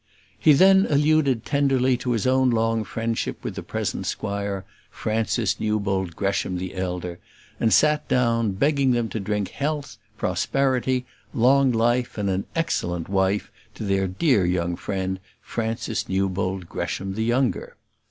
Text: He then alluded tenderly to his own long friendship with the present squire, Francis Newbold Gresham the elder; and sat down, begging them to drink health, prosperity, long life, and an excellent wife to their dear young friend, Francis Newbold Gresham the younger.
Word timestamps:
He 0.39 0.53
then 0.53 0.87
alluded 0.89 1.45
tenderly 1.45 1.95
to 1.97 2.13
his 2.13 2.25
own 2.25 2.49
long 2.49 2.83
friendship 2.83 3.43
with 3.43 3.53
the 3.53 3.61
present 3.61 4.07
squire, 4.07 4.65
Francis 4.89 5.59
Newbold 5.59 6.15
Gresham 6.15 6.57
the 6.57 6.73
elder; 6.73 7.19
and 7.59 7.71
sat 7.71 8.07
down, 8.07 8.53
begging 8.53 8.93
them 8.93 9.09
to 9.09 9.19
drink 9.19 9.49
health, 9.49 9.99
prosperity, 10.17 11.05
long 11.35 11.71
life, 11.71 12.17
and 12.17 12.31
an 12.31 12.45
excellent 12.55 13.09
wife 13.09 13.51
to 13.75 13.83
their 13.83 14.07
dear 14.07 14.43
young 14.43 14.75
friend, 14.75 15.19
Francis 15.39 16.09
Newbold 16.09 16.67
Gresham 16.67 17.13
the 17.13 17.23
younger. 17.23 17.75